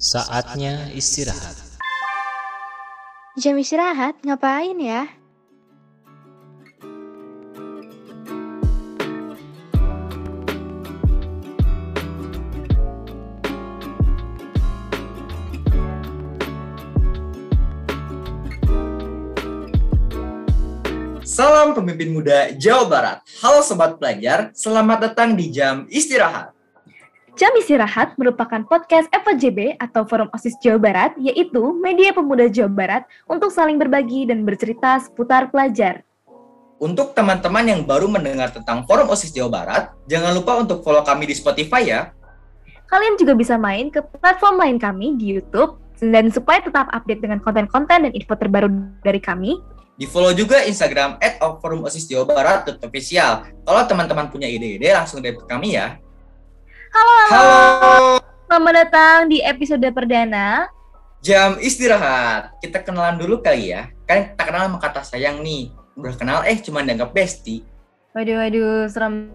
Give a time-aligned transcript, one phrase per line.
[0.00, 1.52] Saatnya istirahat.
[3.36, 5.04] Jam istirahat ngapain ya?
[21.20, 23.18] Salam pemimpin muda Jawa Barat.
[23.44, 26.61] Halo sobat pelajar, selamat datang di jam istirahat.
[27.32, 33.02] Jam istirahat merupakan podcast FJB atau Forum OSIS Jawa Barat, yaitu media pemuda Jawa Barat
[33.24, 36.04] untuk saling berbagi dan bercerita seputar pelajar.
[36.76, 39.82] Untuk teman-teman yang baru mendengar tentang Forum OSIS Jawa Barat,
[40.12, 42.00] jangan lupa untuk follow kami di Spotify ya.
[42.92, 47.40] Kalian juga bisa main ke platform lain kami di YouTube, dan supaya tetap update dengan
[47.40, 48.68] konten-konten dan info terbaru
[49.00, 49.56] dari kami,
[49.92, 53.44] Di follow juga Instagram at Forum OSIS Jawa Barat official.
[53.64, 56.00] Kalau teman-teman punya ide-ide langsung DM ke kami ya.
[56.92, 57.56] Halo, Halo,
[58.46, 60.68] selamat datang di episode perdana.
[61.24, 62.52] jam istirahat.
[62.60, 63.88] Kita kenalan dulu kali ya.
[64.04, 65.72] Kan kita kenal sama kata sayang nih.
[65.96, 67.64] Udah kenal eh cuma dianggap bestie.
[68.12, 69.32] Waduh, waduh, serem.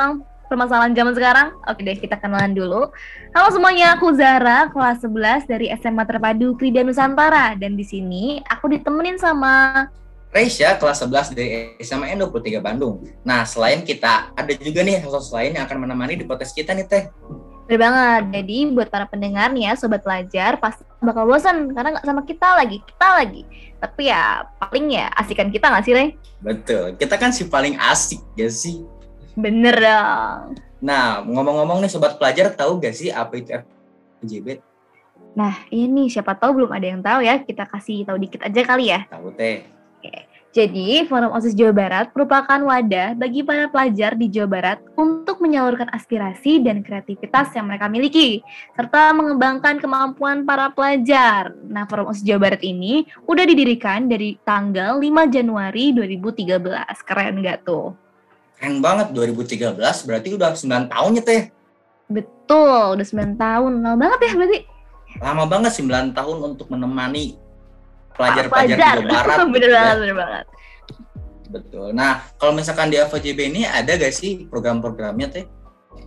[0.00, 1.48] Bang, Permasalahan zaman sekarang?
[1.70, 2.90] Oke deh, kita kenalan dulu.
[3.30, 7.54] Halo semuanya, aku Zara, kelas 11 dari SMA Terpadu Krida Nusantara.
[7.54, 9.86] Dan di sini aku ditemenin sama...
[10.30, 13.02] Reisha kelas 11 dari SMA N23 Bandung.
[13.26, 16.86] Nah, selain kita, ada juga nih sosok lain yang akan menemani di podcast kita nih,
[16.86, 17.10] Teh.
[17.66, 22.06] Bener banget, jadi buat para pendengar nih ya, Sobat Pelajar, pasti bakal bosan karena nggak
[22.06, 23.42] sama kita lagi, kita lagi.
[23.82, 26.06] Tapi ya, paling ya asikan kita nggak sih, Re?
[26.38, 28.86] Betul, kita kan si paling asik gak sih?
[29.34, 30.54] Bener dong.
[30.78, 33.50] Nah, ngomong-ngomong nih Sobat Pelajar, tahu gak sih apa itu
[34.22, 34.62] FJB?
[35.34, 38.94] Nah, ini siapa tahu belum ada yang tahu ya, kita kasih tahu dikit aja kali
[38.94, 39.10] ya.
[39.10, 39.79] Tahu, Teh.
[40.50, 45.86] Jadi, Forum OSIS Jawa Barat merupakan wadah bagi para pelajar di Jawa Barat untuk menyalurkan
[45.94, 48.42] aspirasi dan kreativitas yang mereka miliki,
[48.74, 51.54] serta mengembangkan kemampuan para pelajar.
[51.70, 56.98] Nah, Forum OSIS Jawa Barat ini udah didirikan dari tanggal 5 Januari 2013.
[57.06, 57.94] Keren nggak tuh?
[58.58, 61.42] Keren banget, 2013 berarti udah 9 tahun ya, Teh.
[62.10, 63.72] Betul, udah 9 tahun.
[63.86, 64.58] Lama banget ya berarti.
[65.22, 67.38] Lama banget 9 tahun untuk menemani
[68.14, 69.36] pelajar-pelajar di Barat.
[69.54, 69.80] bener gitu ya.
[69.80, 70.44] banget, bener banget.
[71.50, 71.88] Betul.
[71.92, 75.46] Nah, kalau misalkan di FJB ini ada gak sih program-programnya, Teh?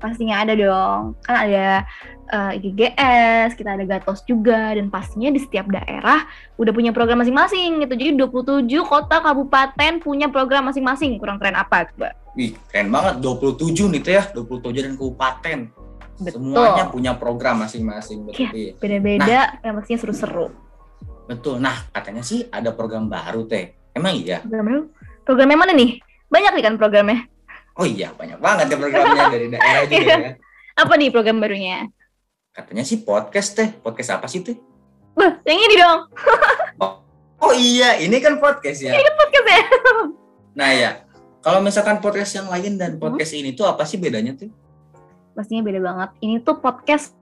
[0.00, 1.16] Pastinya ada dong.
[1.24, 1.84] Kan ada
[2.32, 6.24] eh, IGGS, kita ada Gatos juga, dan pastinya di setiap daerah
[6.56, 7.92] udah punya program masing-masing gitu.
[7.92, 11.20] Jadi 27 kota kabupaten punya program masing-masing.
[11.20, 12.16] Kurang keren apa coba?
[12.32, 13.20] Wih, keren banget.
[13.20, 14.24] 27 nih, Teh ya.
[14.32, 15.58] 27 dan kabupaten.
[16.16, 16.32] Betul.
[16.32, 18.24] Semuanya punya program masing-masing.
[18.32, 18.32] Iya.
[18.32, 18.80] Betul.
[18.80, 20.48] Beda-beda yang pastinya seru-seru.
[21.26, 21.58] Betul.
[21.58, 23.74] Nah, katanya sih ada program baru, Teh.
[23.92, 24.42] Emang iya?
[24.42, 24.86] Program
[25.26, 25.98] Programnya mana nih?
[26.30, 27.26] Banyak nih kan programnya.
[27.76, 30.32] Oh iya, banyak banget ya programnya dari daerah juga ya.
[30.78, 31.90] Apa nih program barunya?
[32.54, 33.68] Katanya sih podcast, Teh.
[33.82, 34.56] Podcast apa sih, Teh?
[35.16, 36.00] Wah, yang ini dong.
[37.36, 38.96] Oh iya, ini kan podcast ya.
[38.96, 39.60] Podcast ya.
[40.56, 40.90] Nah ya,
[41.44, 43.02] kalau misalkan podcast yang lain dan Hmm.
[43.02, 44.48] podcast ini tuh apa sih bedanya tuh?
[45.36, 46.10] pastinya beda banget.
[46.24, 47.12] Ini tuh podcast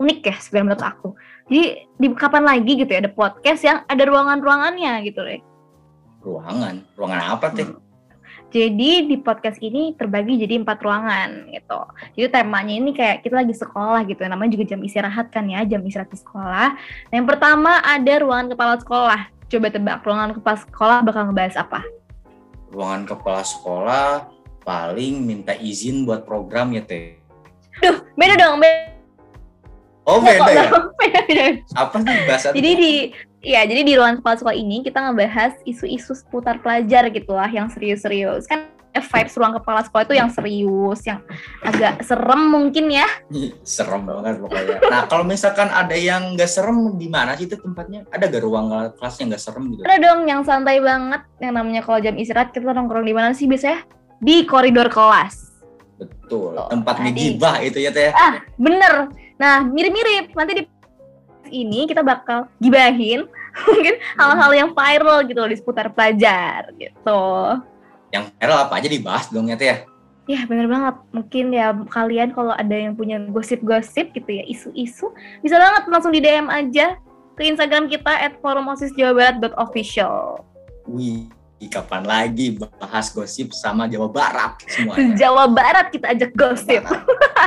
[0.00, 1.08] unik ya sebenarnya menurut aku.
[1.48, 1.62] Jadi
[1.96, 5.40] di kapan lagi gitu ya ada podcast yang ada ruangan-ruangannya gitu deh.
[6.24, 6.82] Ruangan.
[6.98, 7.68] Ruangan apa, Teh?
[8.48, 11.80] Jadi di podcast ini terbagi jadi empat ruangan gitu.
[12.16, 14.24] Jadi temanya ini kayak kita lagi sekolah gitu.
[14.24, 16.68] Namanya juga jam istirahat kan ya, jam istirahat di sekolah.
[17.12, 19.20] Nah, yang pertama ada ruangan kepala sekolah.
[19.52, 21.84] Coba tebak ruangan kepala sekolah bakal ngebahas apa?
[22.72, 24.08] Ruangan kepala sekolah
[24.64, 27.20] paling minta izin buat program ya, Teh.
[27.84, 28.64] Duh, beda dong.
[28.64, 28.87] Beda,
[30.08, 30.64] Oh, beda ya?
[30.96, 31.46] Beda.
[31.76, 32.92] Apa nih bahasa Jadi di
[33.44, 37.70] ya jadi di ruangan kepala sekolah ini kita ngebahas isu-isu seputar pelajar gitu lah yang
[37.70, 38.66] serius-serius kan
[38.98, 41.22] vibes ruang kepala sekolah itu yang serius yang
[41.62, 43.06] agak serem mungkin ya
[43.62, 44.76] serem banget pokoknya.
[44.90, 48.02] Nah, kalau misalkan ada yang nggak serem di mana sih itu tempatnya?
[48.10, 48.66] Ada gak ruang
[48.98, 49.86] kelas yang nggak serem gitu?
[49.86, 53.46] ada dong yang santai banget yang namanya kalau jam istirahat kita nongkrong di mana sih
[53.46, 53.86] biasanya
[54.18, 55.46] di koridor kelas
[55.98, 56.54] Betul.
[56.54, 58.14] Oh, Tempat ngegibah itu ya, Teh.
[58.14, 60.62] ah bener nah mirip-mirip nanti di
[61.48, 63.24] ini kita bakal gibahin
[63.68, 67.24] mungkin hal-hal yang viral gitu loh di seputar pelajar gitu
[68.08, 69.68] Yang viral apa aja dibahas dong ya, Teh.
[69.68, 69.76] ya?
[70.28, 70.96] Ya bener banget.
[71.12, 75.12] Mungkin ya kalian kalau ada yang punya gosip-gosip gitu ya, isu-isu,
[75.44, 76.96] bisa banget langsung di DM aja
[77.36, 80.40] ke Instagram kita at forumosisjawabarat.official.
[80.88, 81.28] Wih,
[81.66, 85.10] kapan lagi bahas gosip sama Jawa Barat semuanya?
[85.26, 86.86] Jawa Barat kita ajak gosip.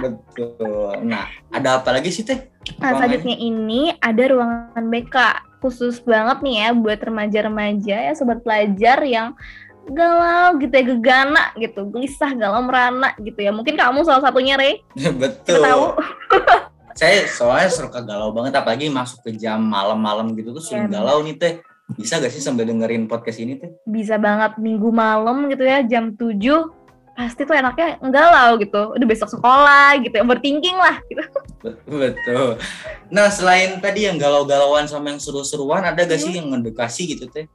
[0.00, 1.04] Betul.
[1.04, 2.48] Nah, ada apa lagi sih Teh?
[2.80, 5.16] Nah selanjutnya ini ada ruangan BK.
[5.58, 9.34] Khusus banget nih ya buat remaja-remaja ya sobat pelajar yang
[9.90, 13.50] galau gitu ya, gegana gitu, gelisah, galau merana gitu ya.
[13.50, 14.84] Mungkin kamu salah satunya, Rey.
[15.20, 15.58] Betul.
[15.58, 15.84] Kita tahu.
[16.98, 21.22] saya soalnya suka galau banget apalagi masuk ke jam malam-malam gitu tuh sering Iya, galau
[21.22, 21.54] nih teh
[21.96, 26.12] bisa gak sih sambil dengerin podcast ini teh Bisa banget minggu malam gitu ya, jam
[26.12, 26.36] 7
[27.18, 28.94] pasti tuh enaknya galau gitu.
[28.94, 31.24] Udah besok sekolah gitu, overthinking lah gitu.
[31.90, 32.54] betul
[33.10, 37.48] nah selain tadi yang galau-galauan sama yang seru-seruan ada gak sih yang ngedukasi gitu teh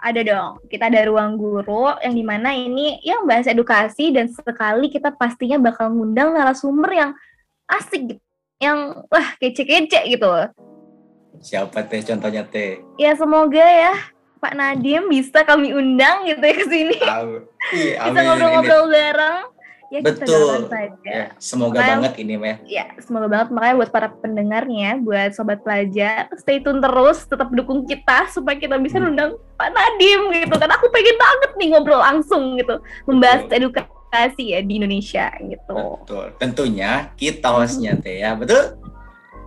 [0.00, 4.88] Ada dong, kita ada ruang guru yang di mana ini yang bahas edukasi dan sekali
[4.88, 7.10] kita pastinya bakal ngundang narasumber yang
[7.68, 8.22] asik gitu.
[8.64, 10.24] Yang wah kece-kece gitu.
[11.40, 13.92] Siapa teh contohnya teh Ya semoga ya
[14.40, 16.96] Pak Nadim bisa kami undang gitu ya ke sini.
[18.00, 19.44] Bisa ngobrol-ngobrol bareng.
[19.90, 20.38] Ya kita Betul.
[20.38, 21.10] doakan saja.
[21.10, 26.30] Ya, semoga banget ini meh Ya, semoga banget makanya buat para pendengarnya, buat sobat pelajar,
[26.38, 29.10] stay tune terus, tetap dukung kita supaya kita bisa Hmm.
[29.12, 30.54] undang Pak Nadim gitu.
[30.56, 33.56] Karena aku pengen banget nih ngobrol langsung gitu, membahas Betul.
[33.60, 35.74] edukasi ya di Indonesia gitu.
[36.02, 38.74] betul tentunya kita hostnya teh ya betul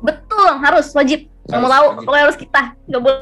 [0.00, 1.28] Betul, harus wajib.
[1.50, 3.20] Harus tahu, pokoknya harus kita, nggak boleh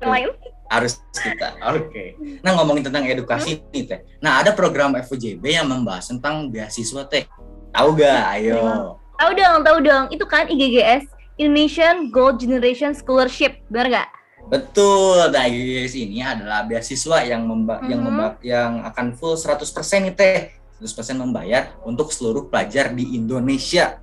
[0.00, 0.30] yang lain.
[0.70, 1.48] harus kita.
[1.74, 2.14] Oke.
[2.46, 4.00] Nah ngomongin tentang edukasi nih teh.
[4.22, 7.26] Nah ada program FUJB yang membahas tentang beasiswa teh.
[7.74, 8.22] Tahu gak?
[8.38, 8.94] Ayo.
[9.18, 10.04] Tahu dong, tahu dong.
[10.14, 11.10] Itu kan IGGS,
[11.42, 14.08] Indonesian Gold Generation Scholarship, benar nggak?
[14.46, 15.34] Betul.
[15.34, 18.06] Nah guys ini adalah beasiswa yang memba yang Mhm.
[18.06, 20.38] memba yang akan full 100% nih teh.
[20.78, 23.98] 100% membayar untuk seluruh pelajar di Indonesia.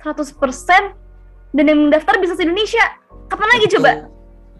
[0.00, 0.96] 100%
[1.58, 2.84] dan yang mendaftar bisa se Indonesia.
[3.26, 3.74] Kapan lagi Betul.
[3.82, 3.90] coba?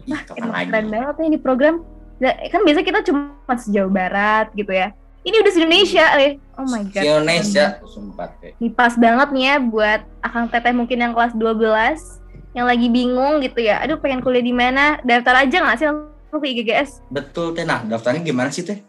[0.03, 0.67] Wah, kapan lagi?
[0.67, 1.75] keren banget ya ini program.
[2.19, 4.91] Nah, kan biasa kita cuma sejauh barat gitu ya.
[5.23, 6.31] Ini udah Indonesia, eh.
[6.59, 7.03] Oh my god.
[7.03, 8.51] Di Indonesia, sumpah teh.
[8.59, 13.39] Ini pas banget nih ya buat akang teteh mungkin yang kelas 12 yang lagi bingung
[13.39, 13.79] gitu ya.
[13.79, 14.99] Aduh, pengen kuliah di mana?
[15.07, 17.03] Daftar aja nggak sih langsung ke IGGS?
[17.07, 17.63] Betul teh.
[17.63, 18.83] Nah daftarnya gimana sih teh?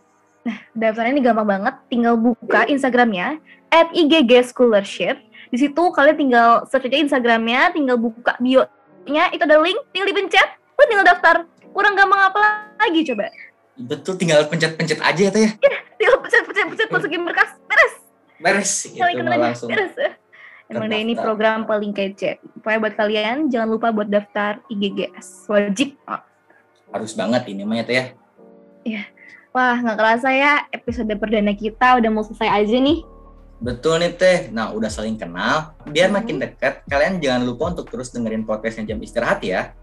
[0.73, 3.39] Daftarnya ini gampang banget, tinggal buka Instagramnya
[3.71, 5.21] at IGG Scholarship.
[5.50, 10.49] Di situ kalian tinggal search aja Instagramnya, tinggal buka bio-nya, itu ada link, tinggal dipencet,
[10.79, 11.44] lu tinggal daftar.
[11.70, 13.31] Kurang gampang apa lagi coba?
[13.79, 15.50] Betul tinggal pencet-pencet aja ya teh ya.
[15.99, 17.94] Tinggal pencet-pencet masukin berkas, beres.
[18.41, 19.70] Beres gitu langsung.
[19.70, 19.94] beres.
[20.70, 22.38] Emang deh ini program paling kece.
[22.62, 25.50] Pokoknya buat kalian jangan lupa buat daftar IGGS.
[25.50, 25.99] Wajib.
[26.94, 27.97] Harus banget ini mah ya teh
[28.87, 29.02] ya.
[29.50, 33.02] Wah, nggak kerasa ya episode perdana kita udah mau selesai aja nih.
[33.61, 34.39] Betul nih teh.
[34.49, 36.17] Nah udah saling kenal, biar Hmm.
[36.17, 36.81] makin dekat.
[36.89, 39.77] Kalian jangan lupa untuk terus dengerin podcastnya jam istirahat ya.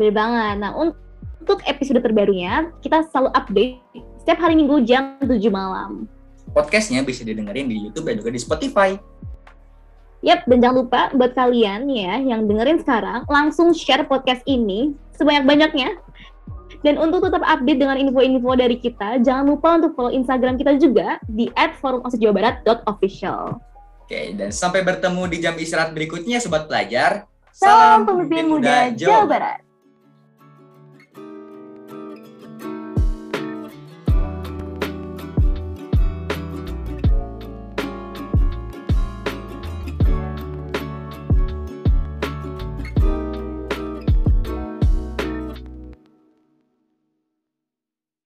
[0.00, 0.56] Bener banget.
[0.64, 3.76] Nah, untuk episode terbarunya, kita selalu update
[4.24, 6.08] setiap hari Minggu jam 7 malam.
[6.56, 8.96] Podcastnya bisa didengerin di YouTube dan juga di Spotify.
[10.24, 15.96] Yap, dan jangan lupa buat kalian ya yang dengerin sekarang, langsung share podcast ini sebanyak-banyaknya.
[16.80, 21.18] Dan untuk tetap update dengan info-info dari kita, jangan lupa untuk follow Instagram kita juga
[21.28, 23.60] di @forumosjawabarat.official.
[24.06, 27.30] Oke, dan sampai bertemu di jam istirahat berikutnya Sobat Pelajar.
[27.54, 29.69] Salam pemimpin muda Jawa Barat.